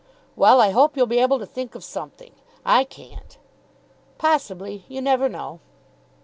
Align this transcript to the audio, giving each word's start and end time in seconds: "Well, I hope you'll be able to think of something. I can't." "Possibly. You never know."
"Well, 0.35 0.59
I 0.59 0.71
hope 0.71 0.97
you'll 0.97 1.05
be 1.05 1.19
able 1.19 1.37
to 1.37 1.45
think 1.45 1.75
of 1.75 1.83
something. 1.83 2.31
I 2.65 2.85
can't." 2.85 3.37
"Possibly. 4.17 4.83
You 4.87 4.99
never 4.99 5.29
know." 5.29 5.59